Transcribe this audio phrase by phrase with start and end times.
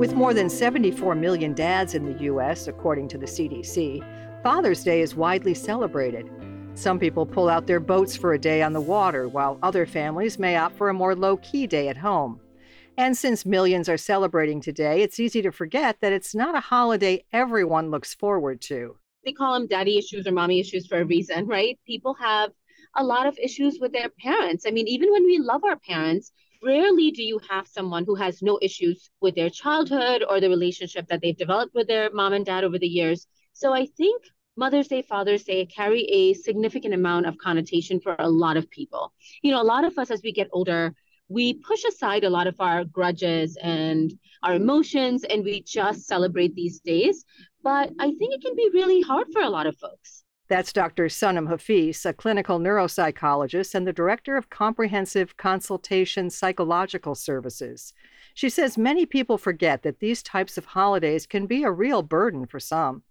[0.00, 4.02] With more than 74 million dads in the U.S., according to the CDC,
[4.42, 6.26] Father's Day is widely celebrated.
[6.72, 10.38] Some people pull out their boats for a day on the water, while other families
[10.38, 12.40] may opt for a more low key day at home.
[12.96, 17.22] And since millions are celebrating today, it's easy to forget that it's not a holiday
[17.34, 18.96] everyone looks forward to.
[19.26, 21.78] They call them daddy issues or mommy issues for a reason, right?
[21.86, 22.52] People have
[22.96, 24.64] a lot of issues with their parents.
[24.66, 26.32] I mean, even when we love our parents,
[26.62, 31.06] rarely do you have someone who has no issues with their childhood or the relationship
[31.08, 33.26] that they've developed with their mom and dad over the years.
[33.52, 34.22] So I think
[34.56, 39.12] Mother's Day, Father's Day carry a significant amount of connotation for a lot of people.
[39.42, 40.94] You know, a lot of us as we get older,
[41.28, 46.54] we push aside a lot of our grudges and our emotions and we just celebrate
[46.54, 47.24] these days.
[47.62, 50.24] But I think it can be really hard for a lot of folks.
[50.50, 51.04] That's Dr.
[51.04, 57.94] Sanam Hafeez, a clinical neuropsychologist and the director of Comprehensive Consultation Psychological Services.
[58.34, 62.46] She says many people forget that these types of holidays can be a real burden
[62.46, 63.04] for some.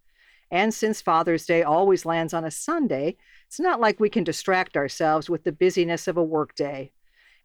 [0.51, 3.15] And since Father's Day always lands on a Sunday,
[3.47, 6.91] it's not like we can distract ourselves with the busyness of a workday.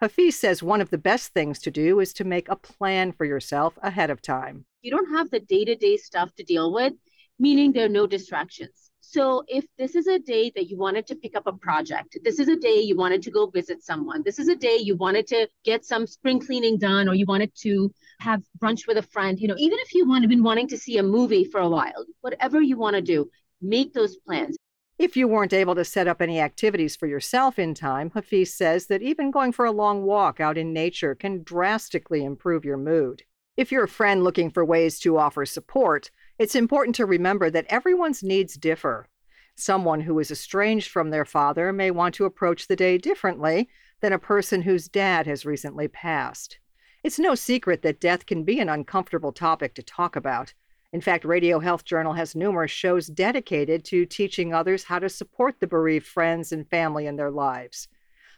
[0.02, 3.26] Hafeez says one of the best things to do is to make a plan for
[3.26, 4.64] yourself ahead of time.
[4.82, 6.94] You don't have the day to day stuff to deal with,
[7.38, 8.90] meaning there are no distractions.
[9.10, 12.38] So if this is a day that you wanted to pick up a project, this
[12.38, 15.26] is a day you wanted to go visit someone, this is a day you wanted
[15.28, 19.38] to get some spring cleaning done, or you wanted to have brunch with a friend,
[19.38, 22.06] you know, even if you want been wanting to see a movie for a while,
[22.22, 24.56] whatever you want to do, make those plans.
[24.98, 28.86] If you weren't able to set up any activities for yourself in time, Hafeez says
[28.86, 33.22] that even going for a long walk out in nature can drastically improve your mood.
[33.56, 37.66] If you're a friend looking for ways to offer support, it's important to remember that
[37.68, 39.06] everyone's needs differ.
[39.54, 43.68] Someone who is estranged from their father may want to approach the day differently
[44.00, 46.58] than a person whose dad has recently passed.
[47.04, 50.52] It's no secret that death can be an uncomfortable topic to talk about.
[50.92, 55.60] In fact, Radio Health Journal has numerous shows dedicated to teaching others how to support
[55.60, 57.88] the bereaved friends and family in their lives.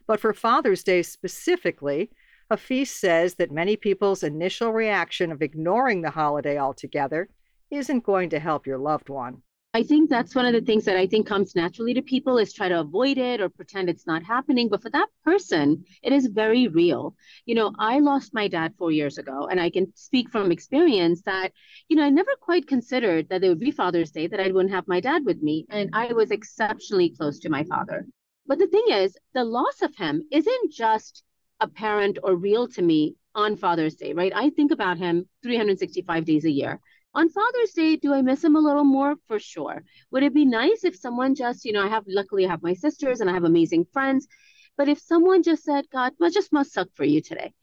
[0.07, 2.11] But for Father's Day specifically,
[2.51, 7.29] Hafeez says that many people's initial reaction of ignoring the holiday altogether
[7.71, 9.43] isn't going to help your loved one.
[9.77, 12.55] I think that's one of the things that I think comes naturally to people is
[12.55, 14.71] try to avoid it or pretend it's not happening.
[14.71, 17.15] But for that person, it is very real.
[17.45, 21.21] You know, I lost my dad four years ago, and I can speak from experience
[21.27, 21.53] that,
[21.91, 24.73] you know, I never quite considered that there would be Father's Day that I wouldn't
[24.73, 25.67] have my dad with me.
[25.69, 28.07] And I was exceptionally close to my father.
[28.47, 31.23] But the thing is, the loss of him isn't just
[31.61, 34.33] apparent or real to me on Father's Day, right?
[34.35, 36.81] I think about him 365 days a year.
[37.17, 39.15] On Father's Day, do I miss him a little more?
[39.27, 39.83] For sure.
[40.11, 42.75] Would it be nice if someone just, you know, I have luckily I have my
[42.75, 44.29] sisters and I have amazing friends,
[44.77, 47.55] but if someone just said, God, just must suck for you today.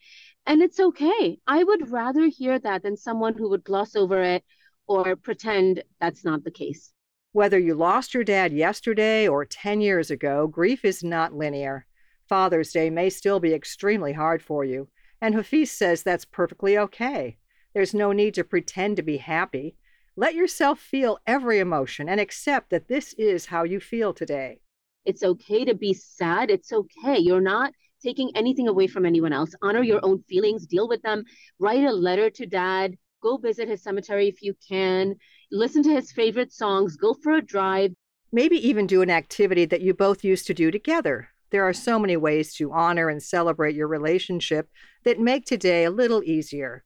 [0.47, 1.37] And it's okay.
[1.45, 4.43] I would rather hear that than someone who would gloss over it
[4.87, 6.91] or pretend that's not the case.
[7.31, 11.85] Whether you lost your dad yesterday or 10 years ago, grief is not linear.
[12.27, 14.87] Father's Day may still be extremely hard for you,
[15.21, 17.37] and Hafeez says that's perfectly okay.
[17.73, 19.75] There's no need to pretend to be happy.
[20.15, 24.59] Let yourself feel every emotion and accept that this is how you feel today.
[25.05, 26.51] It's okay to be sad.
[26.51, 27.17] It's okay.
[27.17, 29.55] You're not taking anything away from anyone else.
[29.61, 31.23] Honor your own feelings, deal with them.
[31.57, 32.95] Write a letter to dad.
[33.21, 35.15] Go visit his cemetery if you can.
[35.51, 36.95] Listen to his favorite songs.
[36.95, 37.93] Go for a drive.
[38.31, 41.29] Maybe even do an activity that you both used to do together.
[41.49, 44.69] There are so many ways to honor and celebrate your relationship
[45.03, 46.83] that make today a little easier.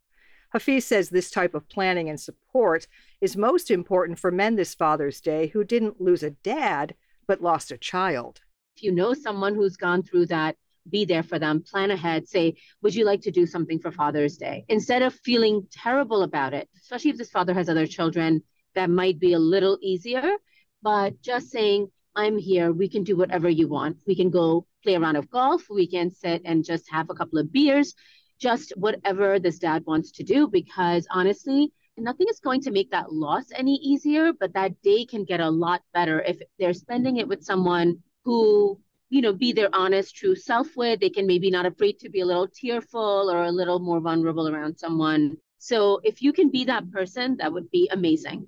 [0.53, 2.88] Hafeez says this type of planning and support
[3.21, 6.95] is most important for men this Father's Day who didn't lose a dad,
[7.27, 8.41] but lost a child.
[8.75, 10.55] If you know someone who's gone through that,
[10.89, 14.38] be there for them, plan ahead, say, Would you like to do something for Father's
[14.38, 14.63] Day?
[14.69, 18.41] Instead of feeling terrible about it, especially if this father has other children,
[18.75, 20.31] that might be a little easier.
[20.81, 23.97] But just saying, I'm here, we can do whatever you want.
[24.07, 27.15] We can go play a round of golf, we can sit and just have a
[27.15, 27.93] couple of beers
[28.38, 33.12] just whatever this dad wants to do because honestly nothing is going to make that
[33.12, 37.28] loss any easier, but that day can get a lot better if they're spending it
[37.28, 38.80] with someone who,
[39.10, 41.00] you know, be their honest, true self with.
[41.00, 44.48] They can maybe not afraid to be a little tearful or a little more vulnerable
[44.48, 45.38] around someone.
[45.57, 48.48] So if you can be that person, that would be amazing.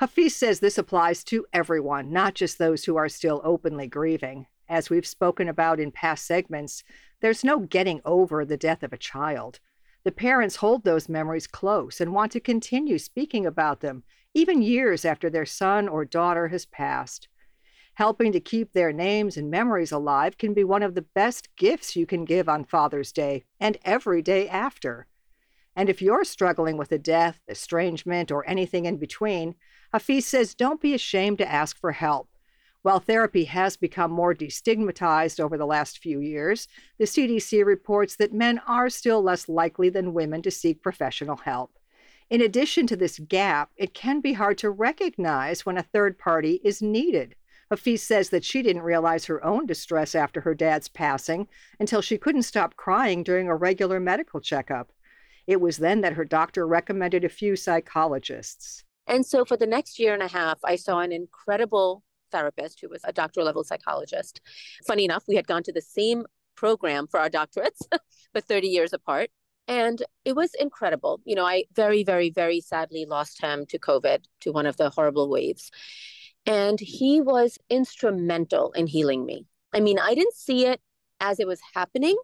[0.00, 4.46] Hafeez says this applies to everyone, not just those who are still openly grieving.
[4.70, 6.84] As we've spoken about in past segments,
[7.20, 9.58] there's no getting over the death of a child.
[10.04, 15.04] The parents hold those memories close and want to continue speaking about them, even years
[15.04, 17.26] after their son or daughter has passed.
[17.94, 21.96] Helping to keep their names and memories alive can be one of the best gifts
[21.96, 25.08] you can give on Father's Day and every day after.
[25.74, 29.56] And if you're struggling with a death, estrangement, or anything in between,
[29.92, 32.29] Hafeez says don't be ashamed to ask for help.
[32.82, 36.66] While therapy has become more destigmatized over the last few years,
[36.98, 41.72] the CDC reports that men are still less likely than women to seek professional help.
[42.30, 46.60] In addition to this gap, it can be hard to recognize when a third party
[46.64, 47.34] is needed.
[47.70, 51.48] Hafeez says that she didn't realize her own distress after her dad's passing
[51.78, 54.90] until she couldn't stop crying during a regular medical checkup.
[55.46, 58.84] It was then that her doctor recommended a few psychologists.
[59.06, 62.88] And so for the next year and a half, I saw an incredible therapist who
[62.88, 64.40] was a doctoral level psychologist.
[64.86, 66.24] Funny enough, we had gone to the same
[66.56, 67.80] program for our doctorates,
[68.34, 69.30] but 30 years apart.
[69.68, 71.20] And it was incredible.
[71.24, 74.90] You know, I very, very, very sadly lost him to COVID, to one of the
[74.90, 75.70] horrible waves.
[76.44, 79.46] And he was instrumental in healing me.
[79.72, 80.80] I mean, I didn't see it
[81.20, 82.16] as it was happening,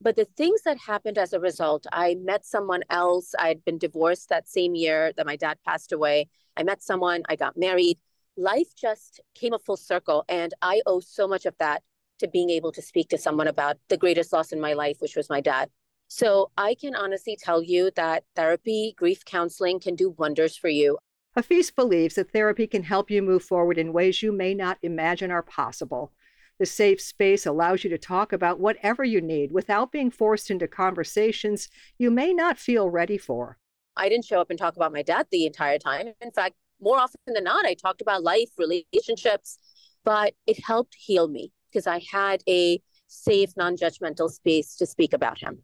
[0.00, 3.34] but the things that happened as a result, I met someone else.
[3.38, 6.28] I'd been divorced that same year that my dad passed away.
[6.56, 7.98] I met someone, I got married
[8.36, 10.24] life just came a full circle.
[10.28, 11.82] And I owe so much of that
[12.18, 15.16] to being able to speak to someone about the greatest loss in my life, which
[15.16, 15.70] was my dad.
[16.08, 20.98] So I can honestly tell you that therapy, grief counseling can do wonders for you.
[21.36, 25.32] Hafeez believes that therapy can help you move forward in ways you may not imagine
[25.32, 26.12] are possible.
[26.60, 30.68] The safe space allows you to talk about whatever you need without being forced into
[30.68, 33.58] conversations you may not feel ready for.
[33.96, 36.12] I didn't show up and talk about my dad the entire time.
[36.20, 39.58] In fact, more often than not, I talked about life, relationships,
[40.04, 45.12] but it helped heal me because I had a safe, non judgmental space to speak
[45.12, 45.62] about him.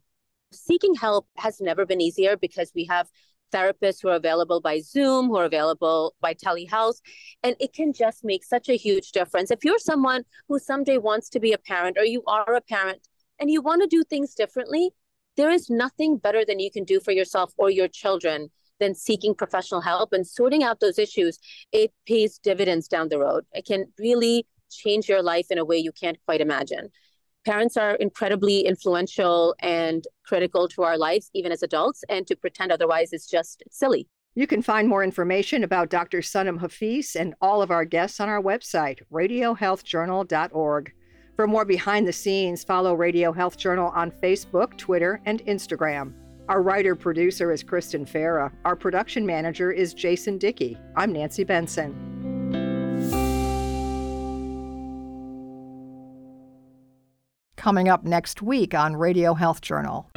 [0.51, 3.07] Seeking help has never been easier because we have
[3.51, 7.01] therapists who are available by Zoom, who are available by telehealth,
[7.43, 9.51] and it can just make such a huge difference.
[9.51, 13.07] If you're someone who someday wants to be a parent or you are a parent
[13.39, 14.91] and you want to do things differently,
[15.37, 18.49] there is nothing better than you can do for yourself or your children
[18.81, 21.39] than seeking professional help and sorting out those issues,
[21.71, 23.45] it pays dividends down the road.
[23.53, 26.89] It can really change your life in a way you can't quite imagine.
[27.45, 32.71] Parents are incredibly influential and critical to our lives, even as adults, and to pretend
[32.71, 34.07] otherwise is just silly.
[34.35, 36.19] You can find more information about Dr.
[36.19, 40.93] Sanam Hafeez and all of our guests on our website, radiohealthjournal.org.
[41.35, 46.20] For more behind the scenes, follow Radio Health Journal on Facebook, Twitter, and Instagram.
[46.51, 48.51] Our writer producer is Kristen Farah.
[48.65, 50.77] Our production manager is Jason Dickey.
[50.97, 51.93] I'm Nancy Benson.
[57.55, 60.11] Coming up next week on Radio Health Journal.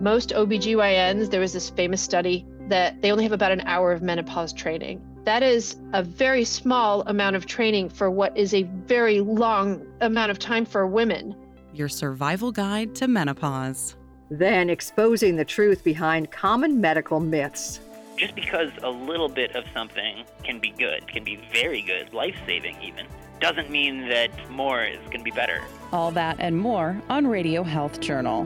[0.00, 4.02] Most OBGYNs, there was this famous study that they only have about an hour of
[4.02, 5.00] menopause training.
[5.22, 10.32] That is a very small amount of training for what is a very long amount
[10.32, 11.36] of time for women.
[11.72, 13.94] Your survival guide to menopause.
[14.32, 17.80] Then exposing the truth behind common medical myths.
[18.16, 22.34] Just because a little bit of something can be good, can be very good, life
[22.46, 23.06] saving even,
[23.40, 25.62] doesn't mean that more is going to be better.
[25.92, 28.44] All that and more on Radio Health Journal.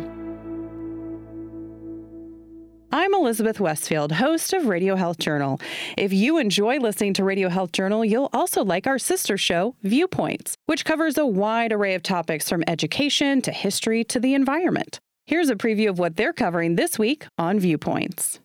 [2.91, 5.61] I'm Elizabeth Westfield, host of Radio Health Journal.
[5.97, 10.57] If you enjoy listening to Radio Health Journal, you'll also like our sister show, Viewpoints,
[10.67, 14.99] which covers a wide array of topics from education to history to the environment.
[15.29, 18.39] Here's a preview of what they're covering this week on Viewpoints.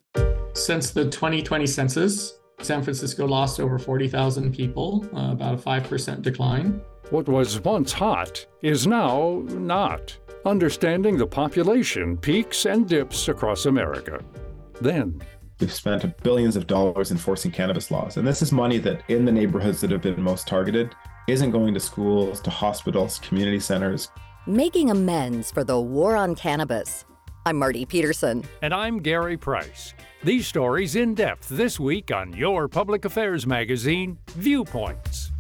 [0.56, 6.82] Since the 2020 census, San Francisco lost over 40,000 people, uh, about a 5% decline.
[7.12, 10.18] What was once hot is now not.
[10.44, 14.20] Understanding the population peaks and dips across America.
[14.82, 15.22] Then,
[15.60, 18.18] We've spent billions of dollars enforcing cannabis laws.
[18.18, 20.96] And this is money that, in the neighborhoods that have been most targeted,
[21.28, 24.10] isn't going to schools, to hospitals, community centers,
[24.48, 27.06] Making amends for the war on cannabis.
[27.46, 28.44] I'm Marty Peterson.
[28.64, 29.94] And I'm Gary Price.
[30.24, 35.32] These stories in depth this week on your public affairs magazine, Viewpoints.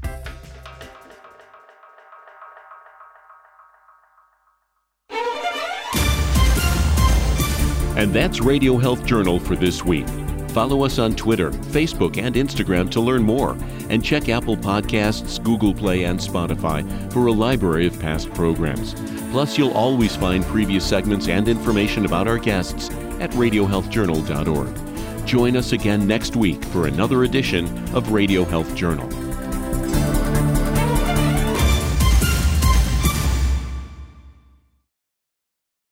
[7.97, 10.05] And that's Radio Health Journal for this week.
[10.51, 13.57] Follow us on Twitter, Facebook, and Instagram to learn more,
[13.89, 18.93] and check Apple Podcasts, Google Play, and Spotify for a library of past programs.
[19.31, 22.89] Plus, you'll always find previous segments and information about our guests
[23.21, 25.25] at radiohealthjournal.org.
[25.25, 27.65] Join us again next week for another edition
[27.95, 29.07] of Radio Health Journal.